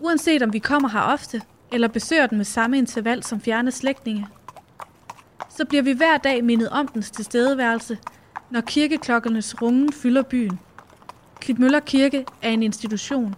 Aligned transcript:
Uanset 0.00 0.42
om 0.42 0.52
vi 0.52 0.58
kommer 0.58 0.88
her 0.88 1.00
ofte, 1.00 1.42
eller 1.72 1.88
besøger 1.88 2.26
den 2.26 2.36
med 2.36 2.44
samme 2.44 2.78
interval 2.78 3.22
som 3.22 3.40
fjerne 3.40 3.70
slægtninge, 3.70 4.26
så 5.48 5.64
bliver 5.64 5.82
vi 5.82 5.92
hver 5.92 6.16
dag 6.16 6.44
mindet 6.44 6.68
om 6.68 6.88
dens 6.88 7.10
tilstedeværelse, 7.10 7.98
når 8.50 8.60
kirkeklokkernes 8.60 9.62
rungen 9.62 9.92
fylder 9.92 10.22
byen. 10.22 10.60
Klitmøller 11.40 11.80
Kirke 11.80 12.24
er 12.42 12.50
en 12.50 12.62
institution. 12.62 13.34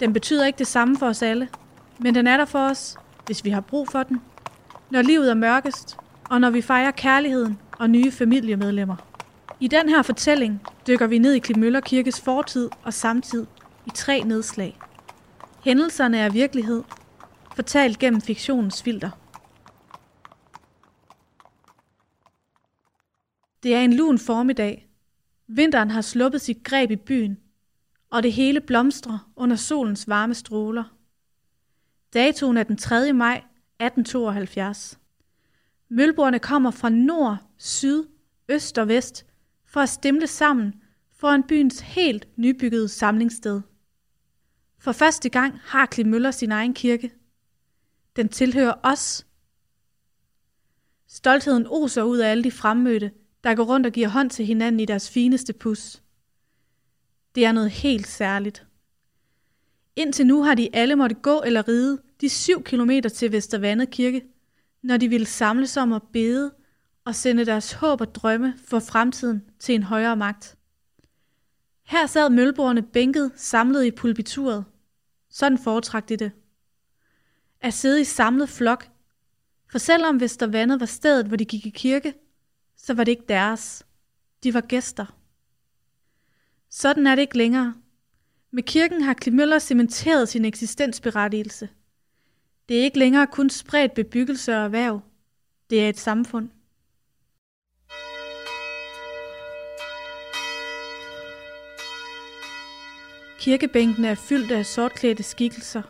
Den 0.00 0.12
betyder 0.12 0.46
ikke 0.46 0.58
det 0.58 0.66
samme 0.66 0.98
for 0.98 1.06
os 1.06 1.22
alle, 1.22 1.48
men 1.98 2.14
den 2.14 2.26
er 2.26 2.36
der 2.36 2.44
for 2.44 2.58
os, 2.58 2.96
hvis 3.26 3.44
vi 3.44 3.50
har 3.50 3.60
brug 3.60 3.88
for 3.88 4.02
den, 4.02 4.20
når 4.90 5.02
livet 5.02 5.30
er 5.30 5.34
mørkest, 5.34 5.96
og 6.30 6.40
når 6.40 6.50
vi 6.50 6.62
fejrer 6.62 6.90
kærligheden 6.90 7.58
og 7.78 7.90
nye 7.90 8.10
familiemedlemmer. 8.12 8.96
I 9.60 9.68
den 9.68 9.88
her 9.88 10.02
fortælling 10.02 10.62
dykker 10.86 11.06
vi 11.06 11.18
ned 11.18 11.32
i 11.32 11.38
Klitmøller 11.38 11.80
Kirkes 11.80 12.20
fortid 12.20 12.68
og 12.82 12.94
samtid 12.94 13.46
i 13.86 13.90
tre 13.94 14.22
nedslag. 14.22 14.78
Hændelserne 15.64 16.18
er 16.18 16.30
virkelighed, 16.30 16.82
fortalt 17.54 17.98
gennem 17.98 18.20
fiktionens 18.20 18.82
filter. 18.82 19.10
Det 23.62 23.74
er 23.74 23.80
en 23.80 23.92
lun 23.92 24.18
formiddag. 24.18 24.88
Vinteren 25.46 25.90
har 25.90 26.00
sluppet 26.00 26.40
sit 26.40 26.64
greb 26.64 26.90
i 26.90 26.96
byen, 26.96 27.38
og 28.10 28.22
det 28.22 28.32
hele 28.32 28.60
blomstrer 28.60 29.30
under 29.36 29.56
solens 29.56 30.08
varme 30.08 30.34
stråler. 30.34 30.84
Datoen 32.14 32.56
er 32.56 32.62
den 32.62 32.76
3. 32.76 33.12
maj 33.12 33.36
1872. 33.36 34.98
Mølborgerne 35.88 36.38
kommer 36.38 36.70
fra 36.70 36.88
nord, 36.88 37.36
syd, 37.58 38.04
øst 38.48 38.78
og 38.78 38.88
vest 38.88 39.26
for 39.66 39.80
at 39.80 39.88
stemle 39.88 40.26
sammen 40.26 40.74
foran 41.12 41.42
byens 41.42 41.80
helt 41.80 42.28
nybyggede 42.36 42.88
samlingssted. 42.88 43.60
For 44.84 44.92
første 44.92 45.28
gang 45.28 45.60
har 45.62 45.86
Klim 45.86 46.06
Møller 46.06 46.30
sin 46.30 46.52
egen 46.52 46.74
kirke. 46.74 47.12
Den 48.16 48.28
tilhører 48.28 48.74
os. 48.82 49.26
Stoltheden 51.08 51.66
oser 51.66 52.02
ud 52.02 52.18
af 52.18 52.30
alle 52.30 52.44
de 52.44 52.50
fremmødte, 52.50 53.12
der 53.44 53.54
går 53.54 53.64
rundt 53.64 53.86
og 53.86 53.92
giver 53.92 54.08
hånd 54.08 54.30
til 54.30 54.46
hinanden 54.46 54.80
i 54.80 54.84
deres 54.84 55.10
fineste 55.10 55.52
pus. 55.52 56.02
Det 57.34 57.44
er 57.44 57.52
noget 57.52 57.70
helt 57.70 58.06
særligt. 58.06 58.66
Indtil 59.96 60.26
nu 60.26 60.42
har 60.42 60.54
de 60.54 60.76
alle 60.76 60.96
måtte 60.96 61.16
gå 61.16 61.42
eller 61.46 61.68
ride 61.68 62.02
de 62.20 62.28
syv 62.28 62.62
kilometer 62.62 63.08
til 63.08 63.32
Vestervandet 63.32 63.90
Kirke, 63.90 64.22
når 64.82 64.96
de 64.96 65.08
ville 65.08 65.26
samles 65.26 65.76
om 65.76 65.92
at 65.92 66.02
bede 66.12 66.54
og 67.04 67.14
sende 67.14 67.46
deres 67.46 67.72
håb 67.72 68.00
og 68.00 68.14
drømme 68.14 68.54
for 68.64 68.78
fremtiden 68.78 69.42
til 69.58 69.74
en 69.74 69.82
højere 69.82 70.16
magt. 70.16 70.56
Her 71.86 72.06
sad 72.06 72.30
mølborgerne 72.30 72.82
bænket 72.82 73.32
samlet 73.36 73.84
i 73.84 73.90
pulpituret. 73.90 74.64
Sådan 75.34 75.58
foretrak 75.58 76.08
de 76.08 76.16
det. 76.16 76.32
At 77.60 77.74
sidde 77.74 78.00
i 78.00 78.04
samlet 78.04 78.48
flok, 78.48 78.88
for 79.70 79.78
selvom 79.78 80.20
Vestervandet 80.20 80.80
var 80.80 80.86
stedet, 80.86 81.26
hvor 81.26 81.36
de 81.36 81.44
gik 81.44 81.66
i 81.66 81.70
kirke, 81.70 82.14
så 82.76 82.94
var 82.94 83.04
det 83.04 83.12
ikke 83.12 83.24
deres. 83.28 83.86
De 84.42 84.54
var 84.54 84.60
gæster. 84.60 85.18
Sådan 86.70 87.06
er 87.06 87.14
det 87.14 87.22
ikke 87.22 87.38
længere. 87.38 87.74
Med 88.50 88.62
kirken 88.62 89.02
har 89.02 89.14
Klimøller 89.14 89.58
cementeret 89.58 90.28
sin 90.28 90.44
eksistensberettigelse. 90.44 91.68
Det 92.68 92.78
er 92.78 92.82
ikke 92.82 92.98
længere 92.98 93.26
kun 93.26 93.50
spredt 93.50 93.94
bebyggelse 93.94 94.56
og 94.56 94.64
erhverv. 94.64 95.00
Det 95.70 95.84
er 95.84 95.88
et 95.88 95.98
samfund. 95.98 96.48
Kirkebænkene 103.44 104.08
er 104.08 104.14
fyldt 104.14 104.50
af 104.50 104.66
sortklædte 104.66 105.22
skikkelser. 105.22 105.82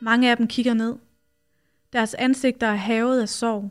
Mange 0.00 0.30
af 0.30 0.36
dem 0.36 0.48
kigger 0.48 0.74
ned. 0.74 0.96
Deres 1.92 2.14
ansigter 2.14 2.66
er 2.66 2.74
havet 2.74 3.20
af 3.20 3.28
sorg. 3.28 3.70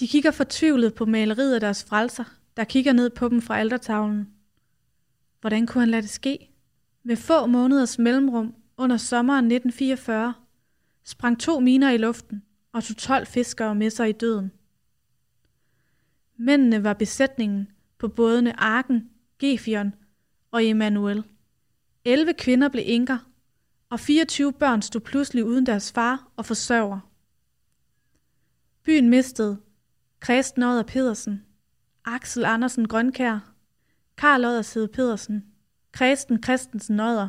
De 0.00 0.08
kigger 0.08 0.30
fortvivlet 0.30 0.94
på 0.94 1.04
maleriet 1.04 1.54
af 1.54 1.60
deres 1.60 1.84
frelser, 1.84 2.24
der 2.56 2.64
kigger 2.64 2.92
ned 2.92 3.10
på 3.10 3.28
dem 3.28 3.42
fra 3.42 3.58
altertavlen. 3.58 4.28
Hvordan 5.40 5.66
kunne 5.66 5.82
han 5.82 5.90
lade 5.90 6.02
det 6.02 6.10
ske? 6.10 6.50
Med 7.02 7.16
få 7.16 7.46
måneders 7.46 7.98
mellemrum 7.98 8.54
under 8.76 8.96
sommeren 8.96 9.44
1944 9.44 10.34
sprang 11.04 11.40
to 11.40 11.60
miner 11.60 11.90
i 11.90 11.96
luften 11.96 12.42
og 12.72 12.84
tog 12.84 12.96
12 12.96 13.26
fiskere 13.26 13.74
med 13.74 13.90
sig 13.90 14.08
i 14.08 14.12
døden. 14.12 14.52
Mændene 16.36 16.84
var 16.84 16.94
besætningen 16.94 17.68
på 17.98 18.08
bådene 18.08 18.60
Arken, 18.60 19.10
Gefion 19.38 19.92
og 20.50 20.64
Emanuel. 20.64 21.24
11 22.04 22.34
kvinder 22.34 22.68
blev 22.68 22.84
enker, 22.86 23.18
og 23.90 24.00
24 24.00 24.52
børn 24.52 24.82
stod 24.82 25.00
pludselig 25.00 25.44
uden 25.44 25.66
deres 25.66 25.92
far 25.92 26.28
og 26.36 26.46
forsørger. 26.46 27.00
Byen 28.82 29.08
mistede 29.08 29.58
Kristen 30.20 30.62
Odder 30.62 30.82
Pedersen, 30.82 31.44
Axel 32.04 32.44
Andersen 32.44 32.88
Grønkær, 32.88 33.54
Karl 34.16 34.44
Odder 34.44 34.86
Pedersen, 34.92 35.44
Kristen 35.92 36.42
Christensen 36.42 37.00
Odder, 37.00 37.28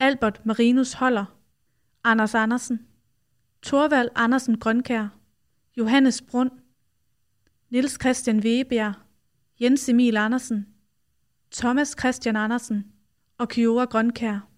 Albert 0.00 0.46
Marinus 0.46 0.92
Holler, 0.92 1.38
Anders 2.04 2.34
Andersen, 2.34 2.86
Torvald 3.62 4.08
Andersen 4.14 4.58
Grønkær, 4.58 5.08
Johannes 5.76 6.22
Brund, 6.22 6.50
Niels 7.70 7.98
Christian 8.00 8.40
Wegebjerg, 8.40 8.94
Jens 9.60 9.88
Emil 9.88 10.16
Andersen, 10.16 10.66
Thomas 11.52 11.94
Christian 11.98 12.36
Andersen 12.36 12.92
og 13.38 13.48
Kiora 13.48 13.84
Grønkær. 13.84 14.48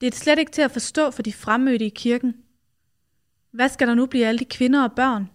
Det 0.00 0.06
er 0.06 0.16
slet 0.16 0.38
ikke 0.38 0.52
til 0.52 0.62
at 0.62 0.70
forstå 0.70 1.10
for 1.10 1.22
de 1.22 1.32
fremmødte 1.32 1.84
i 1.84 1.88
kirken. 1.88 2.34
Hvad 3.50 3.68
skal 3.68 3.88
der 3.88 3.94
nu 3.94 4.06
blive 4.06 4.24
af 4.24 4.28
alle 4.28 4.38
de 4.38 4.44
kvinder 4.44 4.82
og 4.82 4.92
børn? 4.92 5.30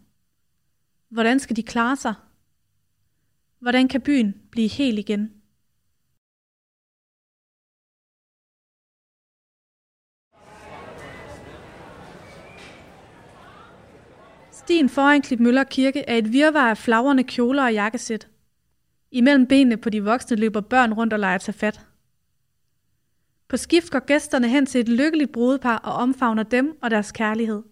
Hvordan 1.10 1.40
skal 1.40 1.56
de 1.56 1.64
klare 1.64 1.96
sig? 1.96 2.14
Hvordan 3.60 3.88
kan 3.88 4.02
byen 4.02 4.42
blive 4.52 4.68
helt 4.68 5.00
igen? 5.00 5.34
Stien 14.52 14.90
foran 14.90 15.22
Klitmøller 15.22 15.64
Kirke 15.64 16.00
er 16.00 16.16
et 16.16 16.34
virvar 16.34 16.70
af 16.70 16.78
flagrende 16.78 17.24
kjoler 17.24 17.64
og 17.64 17.74
jakkesæt. 17.74 18.28
Imellem 19.12 19.48
benene 19.48 19.78
på 19.78 19.90
de 19.90 20.04
voksne 20.04 20.38
løber 20.38 20.62
børn 20.62 20.94
rundt 20.94 21.14
og 21.14 21.20
leger 21.20 21.38
til 21.38 21.54
fat. 21.54 21.88
På 23.48 23.58
skift 23.58 23.92
går 23.92 24.06
gæsterne 24.06 24.50
hen 24.50 24.66
til 24.66 24.82
et 24.82 24.90
lykkeligt 24.90 25.32
brudepar 25.32 25.78
og 25.78 25.94
omfavner 25.94 26.44
dem 26.44 26.78
og 26.82 26.92
deres 26.92 27.12
kærlighed. 27.12 27.64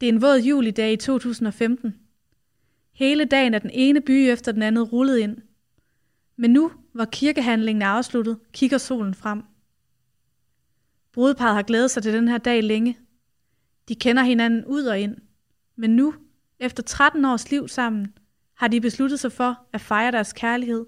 Det 0.00 0.08
er 0.08 0.12
en 0.12 0.22
våd 0.22 0.40
julidag 0.40 0.92
i 0.92 0.96
2015. 0.96 1.94
Hele 2.92 3.24
dagen 3.24 3.54
er 3.54 3.58
den 3.58 3.70
ene 3.72 4.00
by 4.00 4.10
efter 4.10 4.52
den 4.52 4.62
anden 4.62 4.82
rullet 4.82 5.18
ind. 5.18 5.36
Men 6.36 6.52
nu, 6.52 6.72
hvor 6.92 7.04
kirkehandlingen 7.04 7.82
er 7.82 7.86
afsluttet, 7.86 8.38
kigger 8.52 8.78
solen 8.78 9.14
frem. 9.14 9.42
Brudeparet 11.12 11.54
har 11.54 11.62
glædet 11.62 11.90
sig 11.90 12.02
til 12.02 12.12
den 12.12 12.28
her 12.28 12.38
dag 12.38 12.62
længe. 12.62 12.98
De 13.88 13.94
kender 13.94 14.22
hinanden 14.22 14.64
ud 14.64 14.84
og 14.84 15.00
ind. 15.00 15.16
Men 15.76 15.96
nu, 15.96 16.14
efter 16.58 16.82
13 16.82 17.24
års 17.24 17.50
liv 17.50 17.68
sammen, 17.68 18.14
har 18.60 18.68
de 18.68 18.80
besluttet 18.80 19.20
sig 19.20 19.32
for 19.32 19.58
at 19.72 19.80
fejre 19.80 20.12
deres 20.12 20.32
kærlighed 20.32 20.86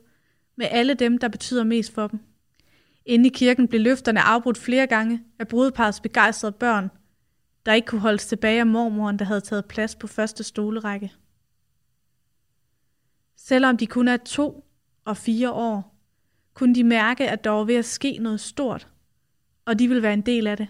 med 0.56 0.66
alle 0.70 0.94
dem, 0.94 1.18
der 1.18 1.28
betyder 1.28 1.64
mest 1.64 1.94
for 1.94 2.06
dem. 2.06 2.20
Inde 3.06 3.26
i 3.26 3.32
kirken 3.32 3.68
blev 3.68 3.80
løfterne 3.80 4.20
afbrudt 4.20 4.58
flere 4.58 4.86
gange 4.86 5.22
af 5.38 5.48
brudeparets 5.48 6.00
begejstrede 6.00 6.52
børn, 6.52 6.90
der 7.66 7.72
ikke 7.72 7.86
kunne 7.86 8.00
holdes 8.00 8.26
tilbage 8.26 8.60
af 8.60 8.66
mormoren, 8.66 9.18
der 9.18 9.24
havde 9.24 9.40
taget 9.40 9.64
plads 9.64 9.94
på 9.96 10.06
første 10.06 10.44
stolerække. 10.44 11.12
Selvom 13.36 13.76
de 13.76 13.86
kun 13.86 14.08
er 14.08 14.16
to 14.16 14.64
og 15.04 15.16
fire 15.16 15.52
år, 15.52 15.94
kunne 16.54 16.74
de 16.74 16.84
mærke, 16.84 17.30
at 17.30 17.44
der 17.44 17.50
var 17.50 17.64
ved 17.64 17.74
at 17.74 17.84
ske 17.84 18.18
noget 18.20 18.40
stort, 18.40 18.88
og 19.64 19.78
de 19.78 19.88
ville 19.88 20.02
være 20.02 20.14
en 20.14 20.20
del 20.20 20.46
af 20.46 20.56
det. 20.56 20.68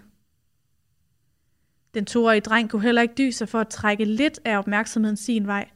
Den 1.95 2.07
toårige 2.07 2.41
dreng 2.41 2.71
kunne 2.71 2.83
heller 2.83 3.03
ikke 3.03 3.15
dyse 3.19 3.47
for 3.47 3.61
at 3.61 3.69
trække 3.69 4.05
lidt 4.05 4.41
af 4.45 4.59
opmærksomheden 4.59 5.17
sin 5.17 5.47
vej, 5.47 5.71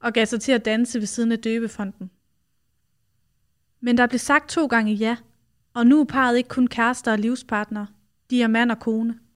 og 0.00 0.12
gav 0.12 0.26
sig 0.26 0.40
til 0.40 0.52
at 0.52 0.64
danse 0.64 0.98
ved 0.98 1.06
siden 1.06 1.32
af 1.32 1.38
døbefonden. 1.38 2.10
Men 3.80 3.98
der 3.98 4.06
blev 4.06 4.18
sagt 4.18 4.48
to 4.48 4.66
gange 4.66 4.92
ja, 4.92 5.16
og 5.74 5.86
nu 5.86 6.00
er 6.00 6.04
parret 6.04 6.36
ikke 6.36 6.48
kun 6.48 6.66
kærester 6.66 7.12
og 7.12 7.18
livspartnere, 7.18 7.86
de 8.30 8.42
er 8.42 8.48
mand 8.48 8.70
og 8.70 8.78
kone– 8.78 9.18